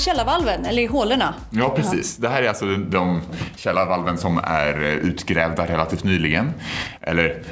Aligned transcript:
källarvalven, 0.00 0.64
eller 0.64 0.82
i 0.82 0.86
hålorna. 0.86 1.34
Ja, 1.50 1.68
precis. 1.76 2.16
Det 2.16 2.28
här 2.28 2.42
är 2.42 2.48
alltså 2.48 2.66
de 2.76 3.20
källarvalven 3.56 4.18
som 4.18 4.40
är 4.44 4.80
utgrävda 4.82 5.66
relativt 5.66 6.04
nyligen. 6.04 6.52
Eller 7.00 7.42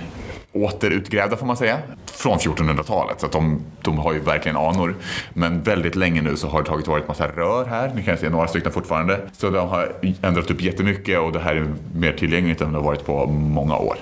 återutgrävda 0.52 1.36
får 1.36 1.46
man 1.46 1.56
säga, 1.56 1.78
från 2.06 2.38
1400-talet. 2.38 3.20
Så 3.20 3.26
att 3.26 3.32
de, 3.32 3.60
de 3.82 3.98
har 3.98 4.12
ju 4.12 4.20
verkligen 4.20 4.56
anor. 4.56 4.96
Men 5.32 5.62
väldigt 5.62 5.96
länge 5.96 6.22
nu 6.22 6.36
så 6.36 6.48
har 6.48 6.62
det 6.62 6.68
tagit 6.68 6.86
varit 6.86 7.08
massa 7.08 7.28
rör 7.28 7.64
här. 7.64 7.92
Ni 7.94 8.02
kan 8.02 8.16
se 8.18 8.28
några 8.28 8.48
stycken 8.48 8.72
fortfarande. 8.72 9.20
Så 9.32 9.50
de 9.50 9.68
har 9.68 9.92
ändrat 10.22 10.50
upp 10.50 10.60
jättemycket 10.62 11.18
och 11.18 11.32
det 11.32 11.40
här 11.40 11.56
är 11.56 11.66
mer 11.94 12.12
tillgängligt 12.12 12.60
än 12.60 12.72
det 12.72 12.78
har 12.78 12.84
varit 12.84 13.06
på 13.06 13.26
många 13.26 13.76
år. 13.76 13.96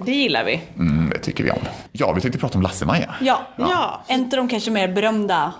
Det 0.00 0.12
gillar 0.12 0.44
vi. 0.44 0.62
Mm, 0.78 1.10
det 1.10 1.18
tycker 1.18 1.44
vi 1.44 1.50
om. 1.50 1.58
Ja, 1.92 2.12
vi 2.12 2.20
tänkte 2.20 2.40
prata 2.40 2.58
om 2.58 2.62
Lasse-Maja. 2.62 3.14
Ja. 3.20 3.40
Ja. 3.56 4.04
En 4.06 4.24
av 4.24 4.30
de 4.30 4.48
kanske 4.48 4.70
mer 4.70 4.88
berömda 4.88 5.52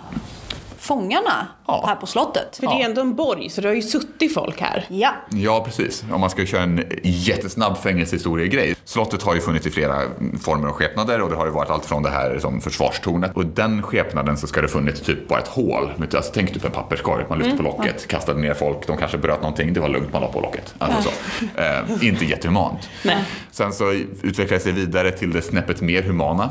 fångarna. 0.87 1.56
Ja. 1.67 1.85
här 1.87 1.97
på 1.97 2.07
slottet. 2.07 2.57
För 2.57 2.67
det 2.67 2.83
är 2.83 2.85
ändå 2.85 3.01
en 3.01 3.15
borg, 3.15 3.51
så 3.51 3.61
det 3.61 3.69
har 3.69 3.75
ju 3.75 3.83
suttit 3.83 4.35
folk 4.35 4.61
här. 4.61 4.85
Ja. 4.89 5.11
Ja, 5.31 5.65
precis. 5.65 6.05
Om 6.13 6.21
man 6.21 6.31
ska 6.31 6.47
köra 6.47 6.63
en 6.63 6.85
jättesnabb 7.03 7.79
fängelsehistoria-grej. 7.79 8.77
Slottet 8.85 9.23
har 9.23 9.35
ju 9.35 9.41
funnits 9.41 9.67
i 9.67 9.71
flera 9.71 9.95
former 10.41 10.69
och 10.69 10.75
skepnader 10.75 11.23
och 11.23 11.31
det 11.31 11.37
har 11.37 11.47
ju 11.47 11.53
varit 11.53 11.71
allt 11.71 11.85
från 11.87 12.03
det 12.03 12.11
här 12.11 12.39
som 12.39 12.61
försvarstornet. 12.61 13.37
Och 13.37 13.47
den 13.47 13.83
skepnaden 13.83 14.37
så 14.37 14.47
ska 14.47 14.61
det 14.63 14.69
funnits 14.69 15.01
typ 15.01 15.29
bara 15.29 15.39
ett 15.39 15.49
hål. 15.49 15.91
Alltså, 16.01 16.33
tänk 16.35 16.53
typ 16.53 16.65
en 16.65 16.71
papperskorg, 16.71 17.25
man 17.29 17.39
lyfte 17.39 17.57
på 17.57 17.63
locket, 17.63 18.07
kastade 18.09 18.41
ner 18.41 18.55
folk, 18.55 18.87
de 18.87 18.97
kanske 18.97 19.19
bröt 19.19 19.43
någonting, 19.43 19.73
det 19.73 19.81
var 19.81 19.89
lugnt, 19.89 20.13
man 20.13 20.23
la 20.23 20.29
på 20.29 20.41
locket. 20.41 20.75
Alltså 20.79 21.11
så. 21.11 21.45
Eh, 21.61 22.09
inte 22.09 22.25
jättehumant. 22.25 22.89
Nej. 23.05 23.25
Sen 23.51 23.73
så 23.73 23.93
utvecklades 24.23 24.65
det 24.65 24.73
vidare 24.73 25.11
till 25.11 25.33
det 25.33 25.43
snäppet 25.43 25.81
mer 25.81 26.03
humana. 26.03 26.51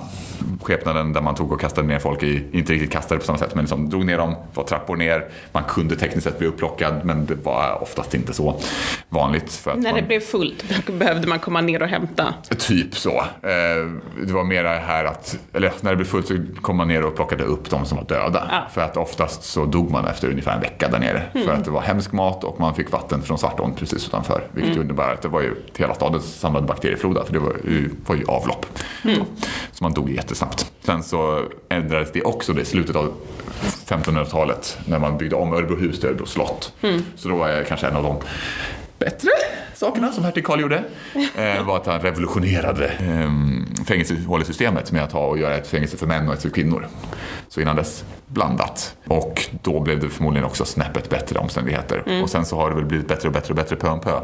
Skepnaden 0.61 1.13
där 1.13 1.21
man 1.21 1.35
tog 1.35 1.51
och 1.51 1.61
kastade 1.61 1.87
ner 1.87 1.99
folk 1.99 2.23
i, 2.23 2.43
inte 2.51 2.73
riktigt 2.73 2.91
kastade 2.91 3.19
på 3.19 3.25
samma 3.25 3.37
sätt, 3.37 3.55
men 3.55 3.63
liksom 3.63 3.89
drog 3.89 4.05
ner 4.05 4.17
dem, 4.17 4.35
var 4.53 4.63
trappor 4.63 4.95
ner. 4.95 5.04
Man 5.51 5.63
kunde 5.63 5.95
tekniskt 5.95 6.23
sett 6.27 6.39
bli 6.39 6.47
upplockad, 6.47 7.01
men 7.03 7.25
det 7.25 7.35
var 7.35 7.81
oftast 7.81 8.13
inte 8.13 8.33
så 8.33 8.59
vanligt. 9.09 9.53
För 9.53 9.71
att 9.71 9.77
När 9.77 9.91
man, 9.91 10.01
det 10.01 10.07
blev 10.07 10.19
fullt 10.19 10.63
behövde 10.99 11.27
man 11.27 11.39
komma 11.39 11.61
ner 11.61 11.81
och 11.81 11.87
hämta. 11.87 12.33
Typ 12.57 12.97
så. 12.97 13.17
Eh, 13.17 13.89
det 14.25 14.33
var 14.33 14.43
mer 14.43 14.63
här 14.63 15.05
att, 15.05 15.37
eller 15.53 15.71
när 15.81 15.91
det 15.91 15.95
blev 15.97 16.05
fullt 16.05 16.27
så 16.27 16.37
kom 16.61 16.77
man 16.77 16.87
ner 16.87 17.05
och 17.05 17.15
plockade 17.15 17.43
upp 17.43 17.69
de 17.69 17.85
som 17.85 17.97
var 17.97 18.05
döda. 18.05 18.47
Ja. 18.51 18.63
För 18.73 18.81
att 18.81 18.97
oftast 18.97 19.43
så 19.43 19.65
dog 19.65 19.91
man 19.91 20.05
efter 20.07 20.29
ungefär 20.29 20.55
en 20.55 20.61
vecka 20.61 20.87
där 20.87 20.99
nere. 20.99 21.23
För 21.45 21.53
att 21.53 21.65
det 21.65 21.71
var 21.71 21.81
hemsk 21.81 22.11
mat 22.11 22.43
och 22.43 22.59
man 22.59 22.75
fick 22.75 22.91
vatten 22.91 23.21
från 23.21 23.37
Svartån 23.37 23.75
precis 23.75 24.07
utanför. 24.07 24.47
Vilket 24.51 24.75
innebär 24.75 25.13
att 25.13 25.21
det 25.21 25.27
var 25.27 25.41
ju 25.41 25.55
hela 25.77 25.93
stadens 25.93 26.39
samlade 26.39 26.67
bakteriefloda. 26.67 27.25
För 27.25 27.33
det 27.33 27.39
var 27.39 27.53
ju, 27.63 27.89
var 28.05 28.15
ju 28.15 28.25
avlopp. 28.27 28.65
Så 29.71 29.83
man 29.83 29.93
dog 29.93 30.11
jättesnabbt. 30.11 30.71
Sen 30.85 31.03
så 31.03 31.43
ändrades 31.69 32.11
det 32.11 32.21
också 32.21 32.59
i 32.59 32.65
slutet 32.65 32.95
av 32.95 33.13
1500-talet 33.87 34.77
när 34.85 34.99
man 34.99 35.17
byggde 35.17 35.35
om 35.35 35.53
Örebrohus 35.53 35.99
till 35.99 36.09
Örebro 36.09 36.25
slott. 36.25 36.73
Så 37.15 37.29
då 37.29 37.35
var 37.35 37.49
jag 37.49 37.67
kanske 37.67 37.87
en 37.87 37.95
av 37.95 38.03
de 38.03 38.17
bättre 38.99 39.29
sakerna 39.75 40.11
som 40.11 40.23
hertig 40.23 40.45
Karl 40.45 40.61
gjorde 40.61 40.83
eh, 41.37 41.63
var 41.65 41.77
att 41.77 41.85
han 41.85 41.99
revolutionerade 42.01 42.85
eh, 42.87 43.31
fängelsehålesystemet 43.85 44.91
med 44.91 45.03
att 45.03 45.11
ha 45.11 45.27
och 45.27 45.37
göra 45.37 45.55
ett 45.55 45.67
fängelse 45.67 45.97
för 45.97 46.07
män 46.07 46.27
och 46.27 46.33
ett 46.33 46.41
för 46.41 46.49
kvinnor. 46.49 46.87
Så 47.49 47.61
innan 47.61 47.75
dess 47.75 48.03
blandat. 48.27 48.95
Och 49.07 49.45
då 49.61 49.79
blev 49.79 49.99
det 49.99 50.09
förmodligen 50.09 50.45
också 50.45 50.65
snäppet 50.65 51.09
bättre 51.09 51.39
omständigheter. 51.39 52.21
Och 52.23 52.29
sen 52.29 52.45
så 52.45 52.55
har 52.55 52.69
det 52.69 52.75
väl 52.75 52.85
blivit 52.85 53.07
bättre 53.07 53.27
och 53.27 53.33
bättre 53.33 53.49
och 53.49 53.55
bättre 53.55 53.75
pö 53.75 53.89
om 53.89 53.99
pö 54.01 54.19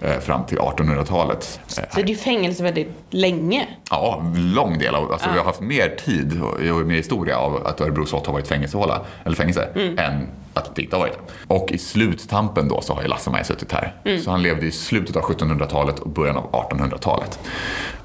eh, 0.00 0.18
fram 0.20 0.46
till 0.46 0.58
1800-talet. 0.58 1.60
Eh, 1.66 1.72
Så 1.74 1.80
det 1.96 2.02
är 2.02 2.06
ju 2.06 2.16
fängelse 2.16 2.62
väldigt 2.62 2.88
länge. 3.10 3.68
Ja, 3.94 4.24
lång 4.36 4.78
del 4.78 4.94
av, 4.94 5.12
alltså 5.12 5.28
vi 5.32 5.38
har 5.38 5.44
haft 5.44 5.60
mer 5.60 5.88
tid 6.04 6.42
och 6.42 6.86
mer 6.86 6.94
historia 6.96 7.38
av 7.38 7.66
att 7.66 7.80
Örebro 7.80 8.06
slott 8.06 8.26
har 8.26 8.32
varit 8.32 8.48
fängelsehåla, 8.48 9.00
eller 9.24 9.36
fängelse, 9.36 9.68
än 9.98 10.28
att 10.54 10.76
det 10.76 10.82
inte 10.82 10.96
har 10.96 11.00
varit 11.00 11.12
det. 11.12 11.54
Och 11.54 11.72
i 11.72 11.78
sluttampen 11.78 12.68
då 12.68 12.80
så 12.80 12.94
har 12.94 13.02
ju 13.02 13.08
Lasse-Maja 13.08 13.44
suttit 13.44 13.72
här. 13.72 14.18
Så 14.24 14.30
han 14.30 14.42
levde 14.42 14.66
i 14.66 14.70
slutet 14.70 15.16
av 15.16 15.22
1700-talet 15.22 15.98
och 15.98 16.10
början 16.10 16.36
av 16.36 16.50
1800-talet. 16.52 17.38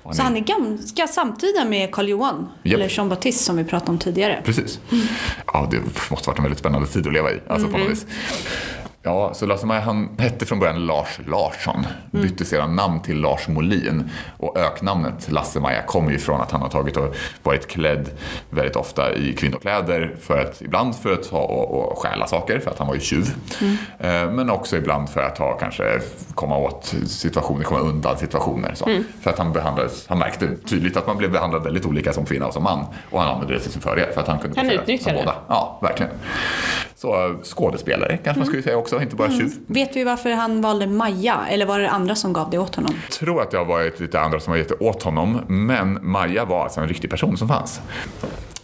Och 0.03 0.16
Så 0.16 0.24
han 0.24 0.38
är 0.38 0.41
ganska 0.41 1.08
samtida 1.08 1.66
med 1.66 1.92
Karl 1.92 2.09
Johan, 2.09 2.47
Japp. 2.63 2.75
eller 2.75 2.90
Jean 2.97 3.09
Baptiste 3.09 3.44
som 3.44 3.58
vi 3.58 3.63
pratade 3.63 3.92
om 3.92 3.97
tidigare. 3.97 4.42
Precis. 4.46 4.80
Ja, 5.53 5.68
det 5.72 5.78
måste 6.12 6.30
varit 6.30 6.38
en 6.38 6.44
väldigt 6.44 6.59
spännande 6.59 6.88
tid 6.88 7.08
att 7.08 7.13
leva 7.13 7.31
i. 7.31 7.40
Alltså 7.47 7.68
på 7.68 7.78
något 7.78 7.90
vis. 7.90 8.06
Ja, 9.09 9.34
så 9.34 9.46
Lasse-Maja 9.46 9.81
han 9.81 10.09
hette 10.18 10.46
från 10.46 10.59
början 10.59 10.86
Lars 10.86 11.20
Larsson. 11.28 11.86
Bytte 12.12 12.46
sedan 12.46 12.75
namn 12.75 13.02
till 13.02 13.22
Lars 13.22 13.47
Molin. 13.47 14.09
Och 14.38 14.58
öknamnet 14.58 15.31
Lasse-Maja 15.31 15.81
kommer 15.81 16.12
ju 16.12 16.18
från 16.18 16.42
att 16.42 16.52
han 16.52 16.62
har 16.62 16.70
tagit 16.70 16.97
och 16.97 17.16
varit 17.44 17.68
klädd 17.68 18.09
väldigt 18.50 18.75
ofta 18.75 19.14
i 19.14 19.34
kvinnokläder. 19.34 20.16
För 20.22 20.40
att, 20.40 20.62
ibland 20.62 20.96
för 20.96 21.14
att 21.14 21.25
ha 21.25 21.40
och, 21.40 21.92
och 21.92 21.98
stjäla 21.98 22.28
saker, 22.28 22.59
för 22.59 22.72
att 22.72 22.78
han 22.80 22.88
var 22.88 22.96
ju 22.96 23.02
tjuv. 23.02 23.34
Eh, 24.00 24.31
men 24.31 24.50
också 24.50 24.78
ibland 24.78 25.09
för 25.09 25.22
att 25.22 25.38
ha 25.38 25.58
kanske 25.58 26.00
komma 26.36 26.58
åt 26.58 26.96
situationer, 27.08 27.64
komma 27.64 27.80
undan 27.80 28.18
situationer. 28.18 28.72
Så. 28.75 28.86
För 29.22 29.30
att 29.30 29.38
han 29.38 29.53
behandlades, 29.53 30.08
han 30.08 30.19
märkte 30.19 30.56
tydligt 30.69 30.98
att 30.98 31.08
man 31.08 31.18
blev 31.18 31.31
behandlad 31.31 31.64
väldigt 31.64 31.86
olika 31.86 32.14
som 32.14 32.25
kvinna 32.25 32.48
och 32.48 32.53
som 32.53 32.64
man. 32.64 32.86
Och 33.09 33.22
han 33.22 33.34
använde 33.34 33.53
det 33.53 33.59
till 33.59 33.72
sin 33.72 33.81
fördel 33.81 34.14
för 34.14 34.22
att 34.22 34.28
han 34.28 34.40
kunde 34.40 34.59
Han 34.59 34.68
det. 34.68 35.14
båda. 35.14 35.36
Ja, 35.48 35.80
verkligen. 35.81 36.12
Så 37.02 37.36
skådespelare 37.44 38.18
kanske 38.18 38.40
man 38.40 38.48
skulle 38.48 38.64
säga 38.64 38.78
också, 38.78 39.02
inte 39.02 39.16
bara 39.16 39.32
tjuv. 39.32 39.52
Vet 39.68 39.96
vi 39.96 40.04
varför 40.04 40.32
han 40.32 40.62
valde 40.62 40.88
Maja, 40.88 41.40
eller 41.50 41.66
var 41.66 41.80
det 41.80 41.90
andra 41.90 42.16
som 42.16 42.34
gav 42.34 42.50
det 42.50 42.58
åt 42.58 42.76
honom? 42.76 42.94
Jag 43.04 43.12
tror 43.12 43.42
att 43.42 43.52
det 43.52 43.58
har 43.58 43.66
varit 43.66 44.00
lite 44.00 44.20
andra 44.20 44.40
som 44.40 44.52
har 44.52 44.58
gett 44.58 44.70
det 44.70 44.76
åt 44.76 45.04
honom, 45.04 45.40
men 45.48 46.00
Maja 46.02 46.46
var 46.46 46.64
alltså 46.64 46.82
en 46.82 46.88
riktig 46.88 47.10
person 47.10 47.38
som 47.38 47.48
fanns. 47.48 47.82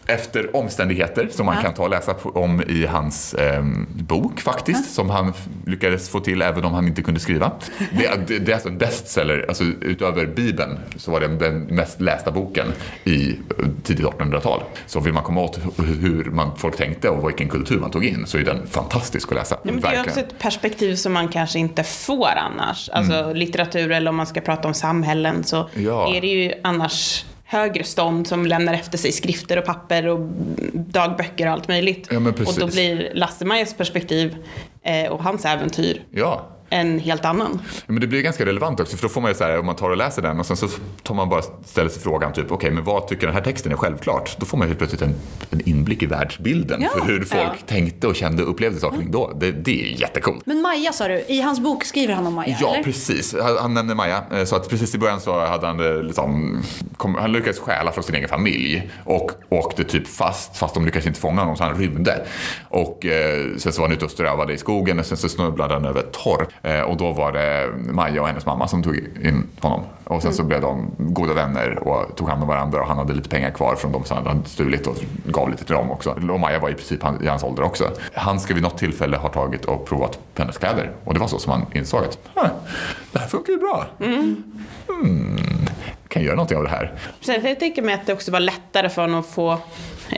Efter 0.08 0.56
omständigheter 0.56 1.30
som 1.32 1.46
man 1.46 1.56
Ja. 1.56 1.62
kan 1.62 1.74
ta 1.74 1.84
och 1.84 1.90
läsa 1.90 2.16
om 2.24 2.62
i 2.68 2.86
hans 2.86 3.34
ehm, 3.34 3.88
bok 3.96 4.42
faktiskt, 4.42 4.94
som 4.94 5.10
han 5.10 5.34
lyckades 5.66 6.10
få 6.10 6.20
till 6.20 6.42
även 6.42 6.66
om 6.66 6.74
han 6.74 6.88
inte 6.88 7.02
kunde 7.02 7.20
skriva. 7.20 7.52
Det, 7.92 8.28
det, 8.28 8.40
det 8.40 8.52
är 8.52 8.54
alltså 8.54 8.70
en 8.70 8.78
bestseller, 8.78 9.46
alltså 9.48 9.64
utöver 9.64 10.26
Bibeln 10.26 10.80
så 10.98 11.12
var 11.12 11.20
det 11.20 11.28
den 11.28 11.60
mest 11.60 12.02
lästa 12.02 12.32
boken 12.32 12.68
i 13.04 13.30
eh, 13.30 13.36
tidigt 13.84 14.06
1800-tal. 14.06 14.64
Så 14.86 15.00
vill 15.00 15.14
man 15.14 15.24
komma 15.24 15.42
åt 15.42 15.60
hu- 15.60 15.84
hur 16.02 16.24
man, 16.26 16.52
folk 16.58 16.78
tänkte 16.78 17.10
och 17.10 17.30
vilken 17.30 17.50
kultur 17.50 17.80
man 17.80 17.92
tog 17.92 18.06
in 18.06 18.24
så 18.28 18.38
är 18.38 18.44
den 18.44 18.68
fantastisk 18.68 19.32
att 19.32 19.36
läsa. 19.38 19.56
Ja, 19.64 19.72
men 19.72 19.82
det 19.82 19.88
är 19.88 20.00
också 20.02 20.20
ett 20.20 20.40
perspektiv 20.40 20.96
som 20.96 21.14
man 21.14 21.28
kanske 21.28 21.60
inte 21.60 21.84
får 21.84 22.28
annars. 22.38 22.90
Alltså 22.90 23.34
litteratur 23.34 23.92
eller 23.92 24.10
om 24.10 24.16
man 24.16 24.28
ska 24.28 24.42
prata 24.42 24.68
om 24.68 24.74
samhällen 24.74 25.44
så 25.44 25.56
Mm. 25.56 25.86
Ja. 25.88 26.16
är 26.16 26.22
det 26.22 26.28
ju 26.28 26.54
annars 26.64 27.26
högre 27.46 27.84
stånd 27.84 28.28
som 28.28 28.46
lämnar 28.46 28.74
efter 28.74 28.98
sig 28.98 29.12
skrifter 29.12 29.58
och 29.58 29.66
papper 29.66 30.08
och 30.08 30.20
dagböcker 30.74 31.46
och 31.48 31.54
allt 31.54 31.68
möjligt. 31.68 32.08
Ja, 32.12 32.18
och 32.18 32.56
då 32.60 32.68
blir 32.68 33.12
Lasse-Majas 33.14 33.74
perspektiv 33.74 34.36
eh, 34.84 35.12
och 35.12 35.24
hans 35.24 35.46
äventyr. 35.46 36.02
Ja, 36.12 36.55
en 36.70 37.00
helt 37.00 37.26
annan. 37.26 37.60
Men 37.88 38.00
det 38.02 38.08
blir 38.08 38.22
ganska 38.22 38.46
relevant 38.46 38.80
också 38.80 38.98
för 38.98 39.04
då 39.04 39.10
får 39.10 39.22
man 39.22 39.32
ju 39.32 39.36
så 39.36 39.44
här, 39.44 39.60
om 39.60 39.66
man 39.66 39.76
tar 39.76 39.90
och 39.90 39.98
läser 39.98 40.22
den 40.22 40.40
och 40.40 40.46
sen 40.46 40.58
så 40.58 40.68
tar 41.04 41.16
man 41.16 41.30
bara 41.30 41.42
ställer 41.66 41.90
sig 41.90 42.02
frågan 42.02 42.34
typ 42.34 42.52
okej 42.52 42.72
men 42.72 42.84
vad 42.84 43.08
tycker 43.08 43.28
den 43.28 43.36
här 43.36 43.44
texten 43.44 43.72
är 43.72 43.76
självklart? 43.76 44.38
Då 44.40 44.46
får 44.46 44.58
man 44.58 44.68
helt 44.68 44.78
plötsligt 44.80 45.02
en, 45.02 45.16
en 45.50 45.62
inblick 45.70 46.04
i 46.04 46.06
världsbilden 46.06 46.82
Ja. 46.82 46.90
för 47.00 47.06
hur 47.06 47.24
folk 47.24 47.42
Ja. 47.44 47.54
tänkte 47.68 48.08
och 48.08 48.16
kände 48.16 48.44
och 48.44 48.50
upplevde 48.50 48.80
saker 48.80 49.06
då. 49.10 49.32
Det, 49.36 49.52
det 49.52 49.82
är 49.82 50.02
jättecoolt. 50.02 50.46
Men 50.46 50.62
Maja 50.62 50.92
sa 50.94 51.08
du, 51.08 51.20
i 51.28 51.42
hans 51.42 51.60
bok 51.60 51.84
skriver 51.84 52.14
han 52.14 52.28
om 52.28 52.34
Maja, 52.34 52.58
Ja, 52.62 52.74
eller? 52.74 52.84
precis. 52.84 53.36
Han, 53.42 53.58
han 53.58 53.74
nämnde 53.74 53.96
Maja. 53.96 54.24
Eh, 54.32 54.44
Så 54.46 54.56
att 54.56 54.70
precis 54.70 54.96
i 54.96 54.98
början 54.98 55.20
så 55.22 55.46
hade 55.46 55.68
han 55.68 55.78
liksom, 56.08 56.62
kom, 56.98 57.16
han 57.16 57.32
lyckades 57.32 57.60
stjäla 57.60 57.92
från 57.92 58.04
sin 58.04 58.16
egen 58.16 58.30
familj 58.30 58.92
och 59.04 59.32
åkte 59.50 59.84
typ 59.84 60.08
fast, 60.08 60.58
fast 60.58 60.74
de 60.74 60.86
lyckades 60.86 61.08
inte 61.08 61.20
fånga 61.20 61.42
honom 61.42 61.58
så 61.58 61.64
han 61.64 61.76
rymde. 61.78 62.26
Och 62.70 63.06
eh, 63.06 63.46
sen 63.58 63.74
så 63.74 63.82
var 63.82 63.88
han 63.88 63.96
ute 63.98 64.06
och 64.06 64.12
strövade 64.12 64.54
i 64.54 64.58
skogen 64.58 65.00
och 65.00 65.06
sen 65.06 65.18
så 65.18 65.30
snubblade 65.30 65.74
han 65.74 65.86
över 65.86 66.00
ett 66.00 66.12
torp. 66.14 66.50
Eh, 66.62 66.82
och 66.82 66.98
då 66.98 67.12
var 67.12 67.32
det 67.32 67.70
Maja 67.94 68.22
och 68.22 68.28
hennes 68.28 68.46
mamma 68.46 68.68
som 68.68 68.84
tog 68.84 68.96
in 68.96 69.48
honom. 69.60 69.82
Och 70.04 70.22
sen 70.22 70.34
så 70.34 70.44
blev 70.44 70.62
de 70.62 70.92
goda 70.98 71.34
vänner 71.34 71.88
och 71.88 72.16
tog 72.18 72.30
hand 72.30 72.42
om 72.42 72.48
varandra 72.48 72.82
och 72.82 72.88
han 72.88 72.98
hade 72.98 73.14
lite 73.14 73.30
pengar 73.30 73.52
kvar 73.52 73.76
från 73.76 73.92
de 73.92 74.04
som 74.04 74.18
han 74.18 74.28
hade 74.28 74.50
stulit 74.50 74.88
och 74.88 74.96
gav 75.26 75.50
lite 75.50 75.66
till 75.66 75.76
dem 75.76 75.92
också. 75.92 76.10
Och 76.32 76.40
Maja 76.40 76.60
var 76.60 76.70
i 76.70 76.74
princip 76.74 77.00
i 77.24 77.28
hans 77.28 77.44
ålder 77.44 77.64
också. 77.64 77.90
Han 78.14 78.40
ska 78.40 78.54
vid 78.54 78.64
något 78.64 78.78
tillfälle 78.78 79.18
ha 79.18 79.30
tagit 79.30 79.66
och 79.66 79.86
provat 79.86 80.20
på 80.34 80.42
hennes 80.42 80.58
kläder 80.58 80.92
och 81.04 81.14
det 81.14 81.20
var 81.20 81.28
så 81.28 81.40
som 81.40 81.52
han 81.52 81.66
insåg 81.74 82.04
att 82.04 82.18
"Huh, 82.36 82.48
det 83.12 83.20
här 83.20 83.28
funkar 83.28 83.54
ju 83.54 83.60
bra. 83.60 83.86
Mm. 84.00 84.44
Jag 86.04 86.10
kan 86.10 86.24
göra 86.24 86.36
någonting 86.36 86.58
av 86.58 86.64
det 86.64 86.70
här. 86.70 86.94
Sen 87.22 87.46
jag 87.46 87.60
tänker 87.60 87.82
mig 87.82 87.96
att 87.96 88.06
det 88.06 88.14
också 88.14 88.32
var 88.32 88.40
lättare 88.40 88.90
för 88.90 89.02
honom 89.02 89.20
att 89.20 89.26
få 89.26 89.58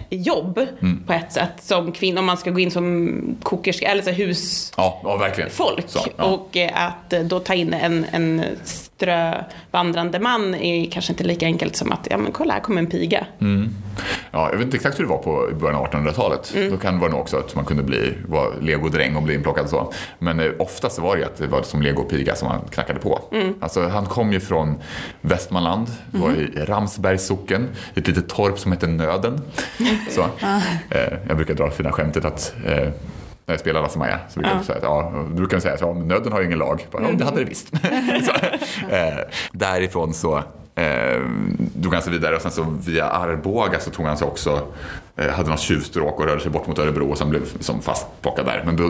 jobb 0.10 0.60
Mm. 0.82 1.04
på 1.08 1.14
ett 1.14 1.32
sätt 1.32 1.54
som 1.60 1.92
kvinna 1.92 2.20
om 2.20 2.26
man 2.26 2.38
ska 2.38 2.52
gå 2.52 2.60
in 2.60 2.72
som 2.72 3.38
kokerska 3.44 3.88
eller 3.88 4.02
så 4.04 4.12
husfolk. 4.12 5.86
Ja, 5.96 6.02
ja 6.06 6.12
ja. 6.18 6.24
Och 6.24 6.58
eh, 6.58 6.86
att 6.88 7.14
eh, 7.14 7.22
då 7.22 7.40
ta 7.40 7.54
in 7.54 7.74
en, 7.74 8.06
en 8.12 8.44
strövandrande 8.64 10.20
man 10.20 10.56
är 10.56 10.92
kanske 10.92 11.14
inte 11.14 11.24
lika 11.24 11.46
enkelt 11.46 11.76
som 11.76 11.92
att, 11.92 12.08
ja 12.12 12.18
men 12.18 12.32
kolla 12.32 12.54
här 12.54 12.60
kommer 12.62 12.80
en 12.82 12.88
piga. 12.88 13.26
Mm. 13.42 13.70
Ja, 14.32 14.50
jag 14.50 14.58
vet 14.58 14.66
inte 14.66 14.78
exakt 14.78 15.00
hur 15.00 15.04
det 15.04 15.10
var 15.10 15.18
på 15.18 15.50
början 15.60 15.76
av 15.80 15.88
1800-talet. 15.88 16.54
Då 16.72 16.78
kan 16.78 16.94
det 16.94 17.00
vara 17.00 17.12
nog 17.12 17.20
också 17.20 17.38
att 17.38 17.56
man 17.56 17.66
kunde 17.66 17.84
bli 17.84 18.14
vara 18.28 18.50
legodräng 18.62 19.16
och 19.16 19.24
bli 19.24 19.34
inplockad 19.34 19.70
så. 19.70 19.94
Men 20.20 20.40
eh, 20.40 20.52
oftast 20.60 21.00
var 21.00 21.18
det 21.18 21.26
att 21.26 21.38
det 21.38 21.48
var 21.48 21.62
som 21.64 21.82
legopiga 21.82 22.36
som 22.36 22.48
han 22.48 22.62
knackade 22.72 23.00
på. 23.00 23.20
Alltså, 23.60 23.88
han 23.88 24.06
kom 24.06 24.34
ju 24.34 24.40
från 24.40 24.76
Västmanland, 25.22 25.88
var 26.12 26.32
i 26.32 26.48
Ramsbergs 26.66 27.28
socken, 27.28 27.68
ett 27.96 28.08
litet 28.08 28.30
torp 28.30 28.60
som 28.60 28.72
hette 28.72 28.88
Nöden. 28.88 29.42
Så, 30.10 30.22
eh, 30.90 31.14
jag 31.28 31.38
brukar 31.38 31.54
dra 31.54 31.72
fina 31.72 31.92
skämtet 31.92 32.26
att 32.26 32.54
eh, 32.66 32.90
när 33.48 33.54
jag 33.54 33.60
spelar 33.60 33.82
Lasse-Maja. 33.82 34.20
Så 34.30 34.40
brukar, 34.40 34.56
jag 34.56 34.66
säga 34.66 34.78
att, 34.78 34.84
ja, 34.84 35.26
brukar 35.30 35.58
de 35.58 35.62
säga 35.62 35.74
att 35.74 35.82
ja, 35.82 35.94
nöden 35.94 36.32
har 36.32 36.40
ju 36.40 36.46
ingen 36.46 36.60
lag. 36.60 36.86
Bara, 36.92 37.04
ja, 37.04 37.10
det 37.12 37.26
hade 37.26 37.40
det 37.40 37.46
visst. 37.46 37.68
så, 38.26 38.32
eh, 38.96 39.18
därifrån 39.52 40.14
så 40.14 40.38
eh, 40.76 41.22
drog 41.58 41.94
han 41.94 42.04
sig 42.04 42.12
vidare 42.12 42.36
och 42.36 42.42
sen 42.42 42.52
så 42.52 42.66
via 42.86 43.06
Arboga 43.06 43.80
så 43.80 43.92
tog 43.92 44.06
han 44.06 44.18
sig 44.18 44.28
också, 44.28 44.68
eh, 45.16 45.30
hade 45.30 45.50
något 45.50 45.60
tjuvstråk 45.60 46.20
och 46.20 46.26
rörde 46.26 46.42
sig 46.42 46.52
bort 46.52 46.68
mot 46.68 46.80
Örebro 46.80 47.10
och 47.10 47.18
sen 47.18 47.30
blev 47.30 47.42
som 47.60 47.82
fastplockad 47.82 48.46
där. 48.46 48.64
Men 48.66 48.76
då, 48.76 48.84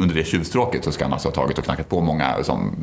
under 0.00 0.14
det 0.14 0.24
tjuvstråket 0.24 0.84
så 0.84 0.92
ska 0.92 1.04
han 1.04 1.12
alltså 1.12 1.28
ha 1.28 1.34
tagit 1.34 1.58
och 1.58 1.64
knackat 1.64 1.88
på 1.88 2.00
många 2.00 2.42
som 2.42 2.74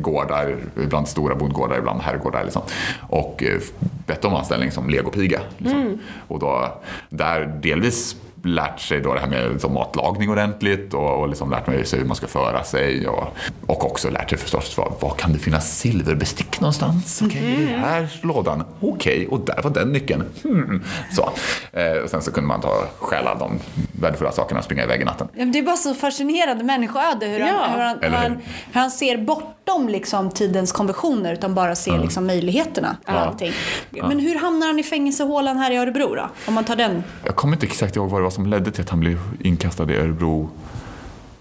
gårdar, 0.00 0.56
ibland 0.82 1.08
stora 1.08 1.34
bondgårdar, 1.34 1.78
ibland 1.78 2.00
herrgårdar 2.00 2.44
liksom. 2.44 2.62
Och 3.08 3.42
eh, 3.42 3.60
bett 4.06 4.24
om 4.24 4.34
anställning 4.34 4.70
som 4.70 4.90
legopiga. 4.90 5.40
Liksom. 5.58 5.98
Och 6.28 6.38
då, 6.38 6.80
där 7.08 7.46
delvis 7.62 8.16
lärt 8.46 8.80
sig 8.80 9.00
då 9.00 9.14
det 9.14 9.20
här 9.20 9.26
med 9.26 9.52
liksom 9.52 9.74
matlagning 9.74 10.30
ordentligt 10.30 10.94
och, 10.94 11.20
och 11.20 11.28
liksom 11.28 11.50
lärt 11.50 11.86
sig 11.88 11.98
hur 11.98 12.06
man 12.06 12.16
ska 12.16 12.26
föra 12.26 12.64
sig 12.64 13.08
och, 13.08 13.36
och 13.66 13.84
också 13.84 14.10
lärt 14.10 14.30
sig 14.30 14.38
förstås 14.38 14.78
vad, 14.78 14.92
vad 15.00 15.16
kan 15.16 15.32
det 15.32 15.38
finnas 15.38 15.78
silverbestick 15.78 16.60
någonstans? 16.60 17.22
Okej, 17.24 17.54
okay, 17.54 17.76
här 17.76 18.08
lådan. 18.22 18.64
Okej, 18.80 19.14
okay, 19.14 19.26
och 19.26 19.40
där 19.40 19.62
var 19.62 19.70
den 19.70 19.92
nyckeln. 19.92 20.24
Hmm. 20.42 20.84
Så. 21.12 21.30
Eh, 21.72 22.02
och 22.04 22.10
sen 22.10 22.22
så 22.22 22.32
kunde 22.32 22.48
man 22.48 22.60
ta 22.60 22.84
stjäla 22.98 23.34
de 23.34 23.58
värdefulla 24.00 24.32
sakerna 24.32 24.58
och 24.58 24.64
springa 24.64 24.82
iväg 24.82 25.00
i 25.00 25.04
natten. 25.04 25.28
Ja, 25.32 25.38
men 25.38 25.52
det 25.52 25.58
är 25.58 25.62
bara 25.62 25.76
så 25.76 25.94
fascinerande 25.94 26.64
människoöde 26.64 27.26
hur, 27.26 27.38
Ja. 27.38 27.46
han, 27.46 27.70
hur, 27.70 27.80
han, 27.80 27.96
hur, 28.00 28.08
hur? 28.08 28.16
han, 28.16 28.32
hur 28.72 28.80
han 28.80 28.90
ser 28.90 29.18
bortom 29.18 29.88
liksom, 29.88 30.30
tidens 30.30 30.72
konventioner 30.72 31.32
utan 31.32 31.54
bara 31.54 31.74
ser 31.74 31.98
liksom, 31.98 32.26
möjligheterna 32.26 32.96
med 33.06 33.16
allting. 33.16 33.52
Men 33.90 34.18
hur 34.18 34.38
hamnar 34.38 34.66
han 34.66 34.78
i 34.78 34.82
fängelsehålan 34.82 35.56
här 35.56 35.70
i 35.70 35.76
Örebro 35.76 36.14
då? 36.14 36.28
Om 36.46 36.54
man 36.54 36.64
tar 36.64 36.76
den. 36.76 37.04
Jag 37.24 37.36
kommer 37.36 37.56
inte 37.56 37.66
exakt 37.66 37.96
ihåg 37.96 38.10
vad 38.10 38.20
det 38.20 38.24
var 38.24 38.30
som 38.36 38.46
ledde 38.46 38.70
till 38.70 38.82
att 38.82 38.90
han 38.90 39.00
blev 39.00 39.18
inkastad 39.40 39.92
i 39.92 39.96
Örebro 39.96 40.50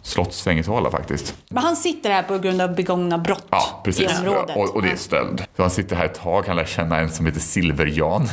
slotts 0.06 0.42
fängelsehåla 0.44 0.92
faktiskt. 0.92 1.36
Men 1.50 1.64
han 1.64 1.76
sitter 1.76 2.10
här 2.12 2.24
på 2.24 2.38
grund 2.38 2.62
av 2.62 2.76
begångna 2.76 3.18
brott 3.18 3.46
Ja, 3.50 3.82
precis. 3.84 4.12
i 4.12 4.16
området. 4.28 4.56
Och, 4.58 4.76
och 4.76 4.82
det 4.82 4.92
är 4.92 4.96
stöld. 4.96 5.44
Så 5.56 5.62
han 5.62 5.72
sitter 5.72 5.96
här 5.96 6.06
ett 6.06 6.14
tag, 6.22 6.44
han 6.48 6.56
lär 6.56 6.66
känna 6.66 6.98
en 7.00 7.10
som 7.10 7.26
heter 7.26 7.40
Silver-Jan 7.40 8.28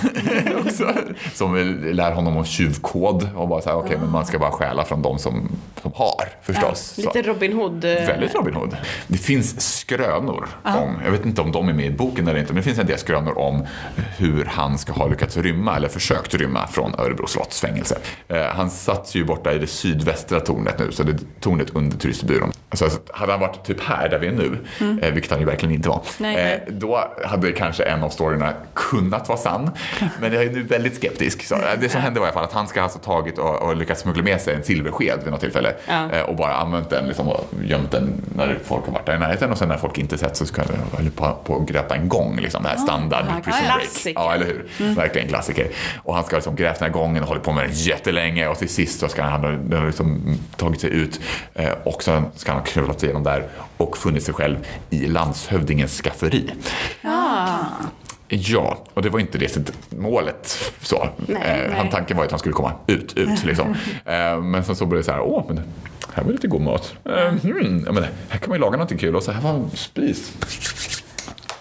också. 0.66 0.92
Som 1.34 1.56
lär 1.92 2.12
honom 2.12 2.36
om 2.36 2.44
tjuvkod 2.44 3.28
och 3.36 3.48
bara 3.48 3.60
så 3.62 3.68
här, 3.68 3.76
okej, 3.76 3.96
men 4.00 4.10
man 4.10 4.26
ska 4.26 4.38
bara 4.38 4.50
stjäla 4.50 4.84
från 4.84 5.02
de 5.02 5.18
som, 5.18 5.48
som 5.82 5.92
har 5.94 6.28
förstås. 6.42 6.80
Så- 6.96 7.00
Lite 7.00 7.22
Robin 7.22 7.52
Hood. 7.52 7.84
eh, 7.84 7.90
Väldigt 7.90 8.34
Robin 8.34 8.54
Hood. 8.54 8.76
Det 9.06 9.18
finns 9.18 9.78
skrönor 9.78 10.48
om, 10.62 10.96
jag 11.04 11.10
vet 11.12 11.26
inte 11.26 11.40
om 11.40 11.52
de 11.52 11.68
är 11.68 11.72
med 11.72 11.86
i 11.86 11.90
boken 11.90 12.28
eller 12.28 12.40
inte, 12.40 12.52
men 12.52 12.62
det 12.62 12.66
finns 12.66 12.78
en 12.78 12.86
del 12.86 12.98
skrönor 12.98 13.38
om 13.38 13.66
hur 14.16 14.44
han 14.44 14.78
ska 14.78 14.92
ha 14.92 15.06
lyckats 15.06 15.36
rymma 15.36 15.76
eller 15.76 15.88
försökt 15.88 16.34
rymma 16.34 16.66
från 16.66 16.94
Örebro 16.98 17.26
slotts 17.26 17.60
fängelse. 17.60 17.98
Eh, 18.28 18.42
han 18.42 18.70
satt 18.70 19.14
ju 19.14 19.24
borta 19.24 19.52
i 19.52 19.58
det 19.58 19.66
sydvästra 19.66 20.40
tornet 20.40 20.78
nu, 20.78 20.92
så 20.92 21.02
det 21.02 21.12
är 21.12 21.18
tornet 21.64 21.84
under 21.84 21.96
turistbyrån. 21.96 22.52
Alltså, 22.68 22.90
hade 23.12 23.32
han 23.32 23.40
varit 23.40 23.64
typ 23.64 23.80
här 23.80 24.08
där 24.08 24.18
vi 24.18 24.26
är 24.26 24.32
nu, 24.32 24.58
eh, 25.02 25.12
vilket 25.12 25.30
han 25.30 25.40
ju 25.40 25.46
verkligen 25.46 25.74
inte 25.74 25.88
var, 25.88 26.02
Nej, 26.18 26.34
nej. 26.34 26.64
eh, 26.66 26.72
då 26.74 27.04
hade 27.24 27.52
kanske 27.52 27.82
en 27.82 28.02
av 28.02 28.08
storyna 28.08 28.52
kunnat 28.74 29.28
vara 29.28 29.38
sann. 29.38 29.70
Men 30.20 30.32
jag 30.32 30.42
är 30.42 30.50
nu 30.50 30.62
väldigt 30.62 30.96
skeptisk. 30.96 31.42
Så, 31.46 31.54
eh, 31.54 31.60
det 31.80 31.88
som 31.88 32.00
hände 32.00 32.20
var 32.20 32.26
i 32.26 32.28
alla 32.28 32.34
fall 32.34 32.44
att 32.44 32.52
han 32.52 32.68
ska 32.68 32.80
ha 32.80 32.84
alltså 32.84 32.98
tagit 32.98 33.38
och, 33.38 33.62
och 33.62 33.76
lyckats 33.76 34.00
smuggla 34.00 34.22
med 34.22 34.40
sig 34.40 34.54
en 34.54 34.62
silversked 34.64 35.18
vid 35.22 35.30
något 35.32 35.40
tillfälle 35.40 35.74
Ja. 35.88 36.10
eh, 36.12 36.22
och 36.22 36.36
bara 36.36 36.54
använt 36.54 36.90
den 36.90 37.06
liksom, 37.06 37.28
och 37.28 37.48
gömt 37.64 37.90
den 37.90 38.12
när 38.36 38.58
folk 38.64 38.86
har 38.86 38.92
varit 38.92 39.06
där 39.06 39.16
i 39.16 39.18
närheten 39.18 39.50
och 39.52 39.58
sen 39.58 39.68
när 39.68 39.76
folk 39.76 39.98
inte 39.98 40.18
sett 40.18 40.36
så 40.36 40.46
ska 40.46 40.62
jag 40.62 40.98
höll 40.98 41.10
på, 41.10 41.36
på 41.44 41.56
att 41.56 41.68
gröpa 41.68 41.96
en 41.96 42.08
gång. 42.08 42.38
Liksom, 42.40 42.62
det 42.62 42.68
här 42.68 42.76
standard 42.76 43.24
ja, 43.28 43.34
prison 43.44 43.60
break. 43.66 43.80
klassiker. 43.80 44.20
Ja, 44.20 44.34
eller 44.34 44.46
hur? 44.46 44.94
Verkligen 44.94 45.28
klassiker. 45.28 45.66
Och 46.02 46.14
han 46.14 46.24
ska 46.24 46.34
ha 46.34 46.38
liksom 46.38 46.56
grävt 46.56 46.78
den 46.78 46.86
här 46.86 46.92
gången 46.92 47.22
och 47.22 47.28
hållit 47.28 47.42
på 47.42 47.52
med 47.52 47.64
den 47.64 47.72
jättelänge 47.74 48.48
och 48.48 48.58
till 48.58 48.68
sist 48.68 49.00
så 49.00 49.08
ska 49.08 49.22
han 49.22 49.40
ha 49.72 49.84
liksom 49.86 50.38
tagit 50.56 50.80
sig 50.80 50.90
ut 50.90 51.20
eh, 51.51 51.51
och 51.84 52.02
sen 52.02 52.24
ska 52.36 52.50
han 52.50 52.60
ha 52.60 52.66
knullat 52.66 53.00
sig 53.00 53.06
igenom 53.08 53.24
där 53.24 53.48
och 53.76 53.96
funnit 53.96 54.22
sig 54.22 54.34
själv 54.34 54.56
i 54.90 55.06
landshövdingens 55.06 56.00
skafferi. 56.00 56.50
Ja, 58.34 58.78
och 58.94 59.02
det 59.02 59.08
var 59.08 59.20
inte 59.20 59.38
det 59.38 59.70
målet. 59.90 60.72
Så. 60.82 61.08
Nej, 61.16 61.66
eh. 61.70 61.76
Han, 61.76 61.90
tanken 61.90 62.16
var 62.16 62.24
att 62.24 62.30
han 62.30 62.38
skulle 62.38 62.52
komma 62.52 62.72
ut, 62.86 63.12
ut 63.16 63.44
liksom. 63.44 63.70
eh, 64.04 64.40
men 64.40 64.64
sen 64.64 64.76
så 64.76 64.86
började 64.86 65.00
det 65.00 65.04
så 65.04 65.12
här, 65.12 65.20
åh, 65.20 65.44
men 65.48 65.60
här 66.14 66.24
var 66.24 66.32
lite 66.32 66.48
god 66.48 66.60
mat. 66.60 66.94
Eh, 67.04 67.28
hmm, 67.28 67.86
men 67.90 68.04
här 68.28 68.38
kan 68.38 68.48
man 68.48 68.58
ju 68.58 68.60
laga 68.60 68.72
någonting 68.72 68.98
kul 68.98 69.16
och 69.16 69.22
så 69.22 69.32
här 69.32 69.40
var 69.40 69.64
spis. 69.74 70.32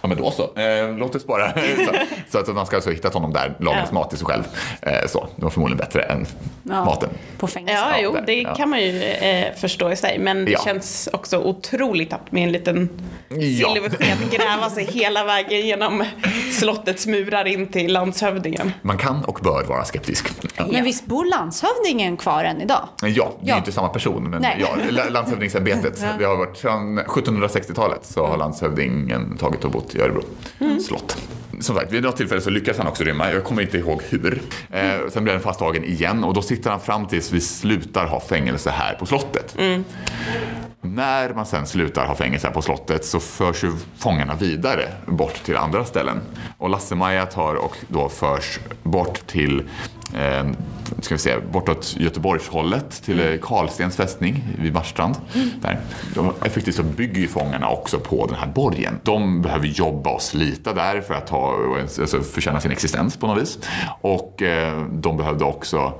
Ja 0.01 0.07
men 0.07 0.17
då 0.17 0.31
så, 0.31 0.43
eh, 0.59 0.97
låt 0.97 1.15
oss 1.15 1.27
bara. 1.27 1.53
så, 1.53 1.91
så 2.31 2.37
att 2.39 2.55
man 2.55 2.65
ska 2.65 2.75
alltså 2.75 2.89
ha 2.89 2.95
hittat 2.95 3.13
honom 3.13 3.33
där, 3.33 3.53
lagat 3.59 3.81
Ja. 3.87 3.93
mat 3.93 4.09
till 4.09 4.17
sig 4.19 4.27
själv. 4.27 4.43
Eh, 4.81 5.07
så, 5.07 5.27
det 5.35 5.43
var 5.43 5.49
förmodligen 5.49 5.77
bättre 5.77 6.01
än 6.01 6.25
Ja, 6.63 6.85
maten. 6.85 7.09
På 7.37 7.47
fängelse. 7.47 7.73
Ja, 7.73 7.89
Ja, 7.91 7.97
jo, 8.03 8.11
där, 8.13 8.21
det 8.21 8.33
ja. 8.41 8.55
kan 8.55 8.69
man 8.69 8.81
ju 8.81 9.03
eh, 9.03 9.53
förstå 9.55 9.91
i 9.91 9.95
sig. 9.95 10.19
Men 10.19 10.45
det 10.45 10.51
Ja. 10.51 10.59
känns 10.65 11.09
också 11.13 11.37
otroligt 11.37 12.09
tappt 12.09 12.31
med 12.31 12.43
en 12.43 12.51
liten 12.51 12.89
Ja. 13.39 13.73
silversked 13.73 14.31
gräva 14.31 14.69
sig 14.69 14.85
hela 14.85 15.23
vägen 15.25 15.65
genom 15.67 16.03
slottets 16.59 17.07
murar 17.07 17.45
in 17.47 17.67
till 17.67 17.93
landshövdingen. 17.93 18.71
Man 18.81 18.97
kan 18.97 19.23
och 19.25 19.39
bör 19.43 19.63
vara 19.63 19.85
skeptisk. 19.85 20.27
Ja. 20.57 20.65
Men 20.71 20.83
visst 20.83 21.05
bor 21.05 21.25
landshövdingen 21.25 22.17
kvar 22.17 22.43
än 22.43 22.61
idag? 22.61 22.87
Ja, 23.01 23.07
det 23.07 23.07
är 23.07 23.13
Ja. 23.49 23.53
ju 23.53 23.57
inte 23.57 23.71
samma 23.71 23.89
person. 23.89 24.23
Men 24.29 24.41
Nej. 24.41 24.57
ja, 24.59 24.67
la- 24.89 25.09
landshövdingsämbetet. 25.09 26.05
Det 26.19 26.25
har 26.25 26.35
varit 26.37 26.57
sedan 26.57 26.99
1760-talet 26.99 28.05
så 28.05 28.25
har 28.27 28.37
landshövdingen 28.37 29.37
tagit 29.37 29.63
och 29.65 29.71
bott 29.71 29.95
i 29.95 30.01
Örebro 30.01 30.23
slott. 30.87 31.17
Som 31.61 31.75
sagt, 31.75 31.91
vid 31.91 32.03
något 32.03 32.17
tillfälle 32.17 32.41
så 32.41 32.49
lyckas 32.49 32.77
han 32.77 32.87
också 32.87 33.03
rymma. 33.03 33.31
Jag 33.31 33.43
kommer 33.43 33.61
inte 33.61 33.77
ihåg 33.77 34.01
hur. 34.09 34.41
Eh, 34.71 34.81
sen 35.13 35.23
blir 35.23 35.33
han 35.33 35.41
fasttagen 35.41 35.83
igen 35.83 36.23
och 36.23 36.33
då 36.33 36.41
sitter 36.41 36.69
han 36.69 36.79
fram 36.79 37.07
tills 37.07 37.31
vi 37.31 37.41
slutar 37.41 38.05
ha 38.05 38.19
fängelse 38.19 38.69
här 38.69 38.93
på 38.93 39.05
slottet. 39.05 39.55
När 40.83 41.33
man 41.33 41.45
sen 41.45 41.67
slutar 41.67 42.05
ha 42.05 42.15
fängelse 42.15 42.47
här 42.47 42.53
på 42.53 42.61
slottet 42.61 43.05
så 43.05 43.19
förs 43.19 43.63
ju 43.63 43.71
fångarna 43.97 44.35
vidare 44.35 44.87
bort 45.05 45.43
till 45.43 45.57
andra 45.57 45.85
ställen. 45.85 46.21
Och 46.57 46.69
Lasse-Maja 46.69 47.25
tar 47.25 47.55
och 47.55 47.77
då 47.87 48.09
förs 48.09 48.59
bort 48.83 49.27
till 49.27 49.59
eh, 50.15 50.51
ska 51.01 51.15
vi 51.15 51.19
se, 51.19 51.37
bortåt 51.51 51.95
Göteborgshållet 51.99 53.03
till 53.03 53.19
eh, 53.19 53.37
Karlstens 53.41 53.95
fästning 53.95 54.43
vid 54.59 54.73
Marstrand. 54.73 55.15
Där. 55.61 55.79
De, 56.15 56.33
effektivt 56.43 56.75
så 56.75 56.83
bygger 56.83 57.21
ju 57.21 57.27
fångarna 57.27 57.69
också 57.69 57.99
på 57.99 58.25
den 58.25 58.35
här 58.35 58.47
borgen. 58.47 58.99
De 59.03 59.41
behöver 59.41 59.67
jobba 59.67 60.09
och 60.09 60.21
slita 60.21 60.73
där 60.73 61.01
för 61.01 61.13
att 61.13 61.29
ha, 61.29 61.57
alltså, 61.81 62.21
förtjäna 62.21 62.59
sin 62.59 62.71
existens 62.71 63.17
på 63.17 63.27
något 63.27 63.41
vis. 63.41 63.59
Och 64.01 64.41
eh, 64.41 64.81
de 64.91 65.17
behövde 65.17 65.45
också 65.45 65.93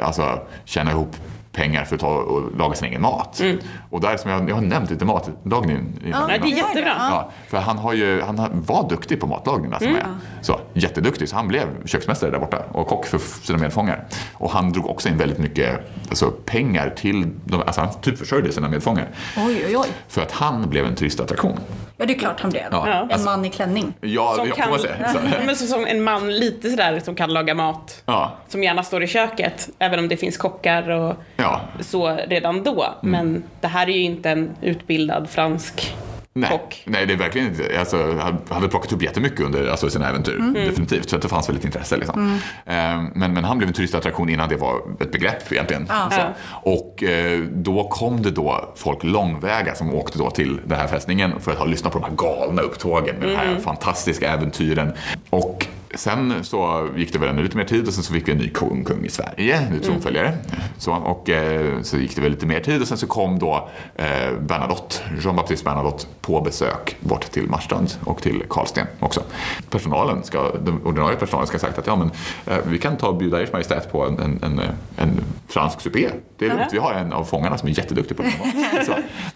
alltså, 0.00 0.38
tjäna 0.64 0.90
ihop 0.90 1.16
pengar 1.54 1.84
för 1.84 1.94
att 1.94 2.00
ta 2.00 2.08
och 2.08 2.56
laga 2.56 2.74
sin 2.74 2.88
egen 2.88 3.02
mat. 3.02 3.42
Och 3.90 4.00
där 4.00 4.16
som 4.16 4.30
jag, 4.30 4.50
jag 4.50 4.54
har 4.54 4.62
nämnt 4.62 4.90
lite 4.90 5.04
matlagning. 5.04 6.00
Ja, 6.12 6.26
det 6.26 6.34
är 6.34 6.46
jättebra. 6.46 6.94
Ja, 6.98 7.30
för 7.48 7.58
han, 7.58 7.78
har 7.78 7.92
ju, 7.92 8.20
han 8.20 8.62
var 8.66 8.88
duktig 8.88 9.20
på 9.20 9.26
matlagning, 9.26 9.70
Lasse 9.70 9.84
Mm. 9.84 10.16
Så, 10.42 10.60
jätteduktig, 10.72 11.28
så 11.28 11.36
han 11.36 11.48
blev 11.48 11.86
köksmästare 11.86 12.30
där 12.30 12.38
borta 12.38 12.62
och 12.72 12.86
kock 12.86 13.06
för 13.06 13.18
sina 13.18 13.58
medfångar. 13.58 14.04
Och 14.32 14.50
han 14.50 14.72
drog 14.72 14.86
också 14.90 15.08
in 15.08 15.18
väldigt 15.18 15.38
mycket 15.38 15.80
alltså, 16.08 16.30
pengar 16.30 16.90
till, 16.96 17.30
de, 17.44 17.62
alltså 17.62 17.80
han 17.80 18.00
typ 18.00 18.18
försörjde 18.18 18.52
sina 18.52 18.68
medfångar. 18.68 19.08
Oj, 19.36 19.64
oj, 19.66 19.76
oj. 19.76 19.88
För 20.08 20.22
att 20.22 20.32
han 20.32 20.68
blev 20.70 20.86
en 20.86 20.94
turistattraktion. 20.94 21.58
Ja, 21.96 22.06
det 22.06 22.12
är 22.12 22.18
klart 22.18 22.40
han 22.40 22.50
blev. 22.50 22.62
Ja, 22.70 22.86
En 22.88 23.10
alltså- 23.10 23.24
man 23.28 23.44
i 23.44 23.50
klänning. 23.50 23.94
Ja, 24.00 24.34
Som 24.36 24.48
ja, 24.48 24.54
får 24.54 24.62
kan, 24.62 24.70
man 24.70 24.78
säga. 24.78 25.08
Så, 25.12 25.18
men 25.46 25.56
så, 25.56 25.66
som 25.66 25.86
en 25.86 26.02
man 26.02 26.34
lite 26.34 26.70
sådär 26.70 27.00
som 27.00 27.14
kan 27.14 27.32
laga 27.32 27.54
mat. 27.54 28.02
ja, 28.06 28.32
Som 28.48 28.62
gärna 28.62 28.82
står 28.82 29.02
i 29.02 29.06
köket, 29.06 29.68
även 29.78 29.98
om 29.98 30.08
det 30.08 30.16
finns 30.16 30.36
kockar 30.36 30.90
och 30.90 31.14
ja. 31.36 31.60
så 31.80 32.16
redan 32.28 32.62
då. 32.62 32.82
Mm. 33.02 33.12
Men 33.12 33.42
det 33.60 33.68
här 33.68 33.86
är 33.88 33.92
ju 33.92 34.02
inte 34.02 34.30
en 34.30 34.50
utbildad 34.62 35.30
fransk 35.30 35.94
Nej, 36.36 36.50
kock. 36.50 36.82
nej, 36.86 37.06
det 37.06 37.12
är 37.12 37.16
verkligen 37.16 37.48
inte. 37.48 37.78
Alltså, 37.78 38.16
han 38.20 38.38
hade 38.48 38.68
plockat 38.68 38.92
upp 38.92 39.02
jättemycket 39.02 39.40
under 39.40 39.68
alltså, 39.70 39.90
sina 39.90 40.08
äventyr. 40.08 40.36
Mm. 40.36 40.54
Definitivt. 40.54 41.10
Så 41.10 41.16
att 41.16 41.22
det 41.22 41.28
fanns 41.28 41.48
väldigt 41.48 41.64
intresse. 41.64 41.96
Liksom. 41.96 42.40
Eh, 42.66 42.74
Men, 43.14 43.34
men 43.34 43.44
han 43.44 43.58
blev 43.58 43.68
en 43.68 43.74
turistattraktion 43.74 44.28
innan 44.28 44.48
det 44.48 44.56
var 44.56 44.80
ett 45.00 45.12
begrepp 45.12 45.52
egentligen. 45.52 45.86
Så. 45.86 45.92
Ja. 46.18 46.28
Och 46.62 47.02
eh, 47.02 47.40
då 47.40 47.88
kom 47.88 48.22
det 48.22 48.30
då 48.30 48.72
folk 48.76 49.04
långväga 49.04 49.74
som 49.74 49.94
åkte 49.94 50.18
då 50.18 50.30
till 50.30 50.60
den 50.66 50.78
här 50.78 50.86
fästningen 50.86 51.40
för 51.40 51.52
att 51.52 51.58
ha 51.58 51.64
lyssnat 51.64 51.92
på 51.92 51.98
de 51.98 52.04
här 52.04 52.16
galna 52.16 52.62
upptågen 52.62 53.16
med 53.16 53.28
de 53.28 53.34
Mm. 53.34 53.46
här 53.48 53.58
fantastiska 53.60 54.32
äventyren. 54.32 54.92
Och 55.30 55.66
Sen 55.96 56.44
så 56.44 56.88
gick 56.96 57.12
det 57.12 57.18
väl 57.18 57.28
ännu 57.28 57.42
lite 57.42 57.56
mer 57.56 57.64
tid 57.64 57.86
och 57.88 57.94
sen 57.94 58.04
så 58.04 58.12
fick 58.12 58.28
vi 58.28 58.32
en 58.32 58.38
ny 58.38 58.48
kung, 58.48 58.84
kung 58.84 59.04
i 59.04 59.08
Sverige, 59.08 59.70
ny 59.70 59.80
tronföljare. 59.80 60.38
Så, 60.78 60.92
och 60.92 61.30
eh, 61.30 61.82
så 61.82 61.96
gick 61.96 62.16
det 62.16 62.22
väl 62.22 62.30
lite 62.30 62.46
mer 62.46 62.60
tid 62.60 62.82
och 62.82 62.88
sen 62.88 62.98
så 62.98 63.06
kom 63.06 63.38
då 63.38 63.68
eh, 63.94 64.06
Bernadotte, 64.40 64.96
Jean-Baptiste 65.20 65.64
Bernadotte 65.64 66.06
på 66.20 66.40
besök 66.40 66.96
bort 67.00 67.30
till 67.30 67.48
Marstrand 67.48 67.90
och 68.04 68.22
till 68.22 68.42
Karlsten 68.50 68.86
också. 69.00 69.22
Personalen, 69.70 70.22
ska, 70.22 70.50
den 70.64 70.82
ordinarie 70.84 71.16
personalen 71.16 71.46
ska 71.46 71.54
ha 71.54 71.60
sagt 71.60 71.78
att 71.78 71.86
ja, 71.86 71.96
men, 71.96 72.10
eh, 72.46 72.64
vi 72.66 72.78
kan 72.78 72.96
ta 72.96 73.08
och 73.08 73.16
bjuda 73.16 73.42
ers 73.42 73.52
majestät 73.52 73.92
på 73.92 74.06
en, 74.06 74.18
en, 74.18 74.38
en, 74.42 74.60
en 74.96 75.20
fransk 75.48 75.80
supé. 75.80 76.10
Det 76.38 76.46
är 76.46 76.48
lugnt, 76.48 76.68
vi 76.72 76.78
har 76.78 76.92
en 76.92 77.12
av 77.12 77.24
fångarna 77.24 77.58
som 77.58 77.68
är 77.68 77.72
jätteduktig 77.72 78.16
på 78.16 78.22
det. 78.22 78.32
så, 78.86 78.92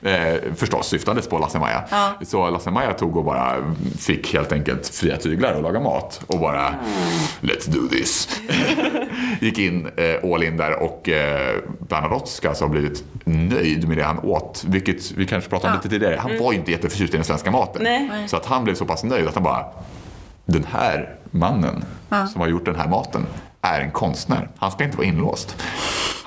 eh, 0.09 0.55
förstås 0.57 0.88
syftandes 0.88 1.29
på 1.29 1.38
Lasse-Maja. 1.38 1.85
Så 2.23 2.50
Lasse-Maja 2.50 2.93
tog 2.93 3.17
och 3.17 3.25
bara 3.25 3.75
fick 3.99 4.33
helt 4.35 4.53
enkelt 4.53 4.88
fria 4.88 5.17
tyglar 5.17 5.53
och 5.53 5.62
laga 5.62 5.81
mat 5.81 6.21
och 6.27 6.41
bara 6.52 6.75
let's 7.40 7.67
do 7.71 7.88
this. 7.88 8.40
gick 9.40 9.59
in 9.59 9.87
eh, 9.97 10.33
all 10.33 10.43
in 10.43 10.57
där 10.57 10.83
och 10.83 11.09
eh, 11.09 11.57
Bernadotte 11.88 12.31
ska 12.31 12.49
alltså 12.49 12.64
ha 12.64 12.69
blivit 12.71 13.05
nöjd 13.25 13.88
med 13.88 13.97
det 13.97 14.05
han 14.05 14.19
åt. 14.19 14.64
Vilket 14.69 15.11
vi 15.12 15.26
kanske 15.26 15.50
pratade 15.50 15.69
om 15.73 15.75
Ja. 15.75 15.78
lite 15.83 15.88
tidigare. 15.88 16.17
Han 16.21 16.38
var 16.38 16.52
ju 16.52 16.59
inte 16.59 16.71
jätteförtjust 16.71 17.14
i 17.14 17.17
den 17.17 17.25
svenska 17.25 17.50
maten. 17.50 17.83
Nej. 17.83 18.11
Så 18.28 18.37
att 18.37 18.47
han 18.47 18.64
blev 18.64 18.75
så 18.75 18.85
pass 18.85 19.05
nöjd 19.05 19.26
att 19.28 19.35
han 19.35 19.43
bara 19.45 19.64
den 20.47 20.64
här 20.73 21.14
mannen 21.31 21.85
Ja. 22.09 22.26
som 22.26 22.40
har 22.40 22.49
gjort 22.49 22.64
den 22.64 22.76
här 22.76 22.88
maten 22.88 23.26
är 23.62 23.81
en 23.81 23.90
konstnär. 23.90 24.49
Han 24.59 24.71
ska 24.71 24.85
inte 24.85 24.97
vara 24.97 25.07
inlåst. 25.07 25.57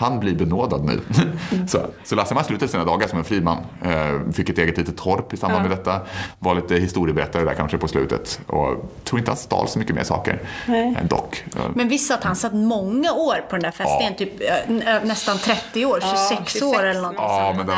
Han 0.02 0.20
blir 0.20 0.36
benådad 0.36 0.86
nu. 0.86 1.00
så, 1.68 1.80
så 2.04 2.16
Lasseman 2.16 2.44
slutade 2.44 2.72
sina 2.72 2.86
dagar 2.86 3.08
som 3.08 3.18
en 3.18 3.24
fri 3.26 3.42
man. 3.42 3.58
Eh, 3.86 4.32
fick 4.34 4.50
ett 4.50 4.58
eget 4.58 4.78
litet 4.78 4.98
torp 4.98 5.34
i 5.34 5.38
samband 5.38 5.66
Ja. 5.66 5.70
med 5.70 5.78
detta. 5.78 6.02
Var 6.40 6.56
lite 6.56 6.76
historieberättare 6.76 7.44
där 7.44 7.54
kanske 7.54 7.78
på 7.78 7.88
slutet. 7.88 8.40
Och 8.48 8.92
tror 9.04 9.20
inte 9.20 9.32
han 9.32 9.38
stal 9.38 9.68
så 9.68 9.80
mycket 9.80 9.96
mer 9.96 10.04
saker. 10.04 10.40
Nej. 10.66 10.96
Eh, 11.02 11.08
dock. 11.08 11.44
Eh, 11.56 11.62
Men 11.76 11.90
visst 11.90 12.08
satt 12.08 12.24
han 12.24 12.36
satt 12.36 12.54
många 12.54 13.14
år 13.14 13.46
på 13.50 13.56
den 13.56 13.62
där 13.64 13.72
festen, 13.72 14.02
Ja. 14.02 14.12
typ 14.18 14.42
ö, 14.88 15.00
nästan 15.04 15.38
30 15.38 15.86
år, 15.86 16.00
26, 16.02 16.52
26 16.52 16.62
år 16.62 16.84
eller 16.84 17.02
något 17.02 17.14
Ja, 17.18 17.54
men 17.58 17.68
där 17.68 17.76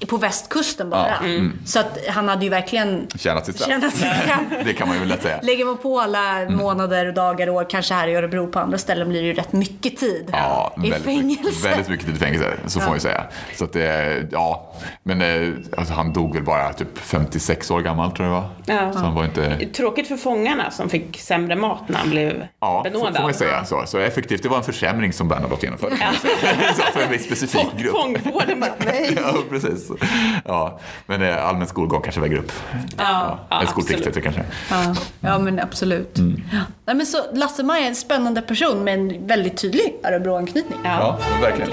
det- 0.00 0.06
På 0.06 0.16
västkusten 0.16 0.90
bara. 0.90 1.08
Ja, 1.20 1.26
mm. 1.26 1.58
Så 1.66 1.80
att 1.80 1.98
han 2.08 2.28
hade 2.28 2.44
ju 2.44 2.50
verkligen 2.50 3.06
Tjänat 3.18 3.46
sitt 3.46 3.60
straff. 3.60 3.82
Det 4.64 4.72
kan 4.72 4.88
man 4.88 4.98
ju 4.98 5.04
lätt 5.04 5.22
säga. 5.22 5.38
Lägger 5.42 5.64
man 5.64 5.76
på 5.76 6.00
alla 6.00 6.50
månader, 6.50 7.12
dagar, 7.12 7.48
år, 7.48 7.66
kanske 7.70 7.94
här 7.94 8.08
i 8.08 8.14
Örebro, 8.14 8.46
på 8.46 8.58
andra 8.58 8.78
ställen 8.78 9.08
blir 9.08 9.20
det 9.22 9.26
ju 9.28 9.34
rätt 9.34 9.52
mycket 9.52 9.96
tid 9.96 10.28
Ja, 10.32 10.74
i 10.76 10.80
väldigt, 10.80 11.04
fängelse. 11.20 11.68
väldigt 11.68 11.88
mycket 11.88 12.06
tid 12.06 12.16
i 12.16 12.18
fängelse, 12.18 12.56
så 12.66 12.80
får 12.80 12.86
man 12.88 12.96
ju 12.96 13.00
säga. 13.00 13.24
Så 13.56 13.64
att 13.64 13.72
det, 13.72 14.26
ja, 14.32 14.72
men 15.02 15.22
eh, 15.22 15.48
alltså, 15.78 15.94
han 15.94 16.12
dog 16.12 16.34
väl 16.34 16.42
bara 16.44 16.72
typ 16.72 16.98
56 16.98 17.70
år 17.70 17.80
gammal 17.80 18.12
tror 18.12 18.28
jag 18.28 18.36
det 18.36 18.40
var. 18.72 18.76
Ja. 18.86 18.92
Så 18.92 18.98
han 18.98 19.14
var 19.14 19.24
inte... 19.24 19.66
Tråkigt 19.76 20.08
för 20.08 20.16
fångarna 20.16 20.70
som 20.70 20.88
fick 20.88 21.20
sämre 21.20 21.56
mat 21.56 21.80
när 21.88 21.98
han 21.98 22.10
blev 22.10 22.46
Ja, 22.60 22.82
får, 22.84 22.90
benådad. 22.90 23.14
får 23.14 23.22
man 23.22 23.30
ju 23.30 23.38
säga. 23.38 23.64
Så, 23.64 23.82
så 23.86 23.98
effektivt. 23.98 24.42
Det 24.42 24.48
var 24.48 24.56
en 24.56 24.62
försämring 24.64 25.12
som 25.12 25.28
Bernadotte 25.28 25.66
genomförde. 25.66 25.96
så 26.76 26.82
för 26.82 27.00
en 27.04 27.10
viss 27.10 27.24
specifik 27.26 27.60
Fång- 27.60 27.82
grupp. 27.82 27.92
Fångvården 27.96 28.60
bara, 28.60 28.72
nej. 28.84 29.16
Ja, 29.22 29.34
precis. 29.50 29.90
Ja, 30.44 30.80
men 31.06 31.22
eh, 31.22 31.46
allmän 31.48 31.66
skolgång 31.66 32.02
kanske 32.02 32.20
väger 32.20 32.36
upp. 32.36 32.52
Ja, 32.98 33.38
ja, 33.48 33.56
Eller 33.56 33.66
skolplikt 33.70 34.06
absolut. 34.06 34.26
heter 34.26 34.30
det 34.30 34.42
kanske. 34.70 34.94
Ja, 35.20 35.30
ja 35.30 35.38
men 35.38 35.60
absolut. 35.60 36.18
Mm. 36.18 36.42
Ja. 36.52 36.58
Nej, 36.86 36.96
men 36.96 37.06
så 37.06 37.18
Lasse-Maj 37.32 37.82
är 37.82 37.88
en 37.88 37.94
spännande 37.94 38.42
person 38.42 38.84
med 38.84 38.94
en 38.94 39.26
väldigt 39.26 39.56
tydlig 39.56 39.94
Örebro-anknytning. 40.04 40.78
Ja. 40.84 41.03
Ja, 41.04 41.18
verkligen. 41.38 41.70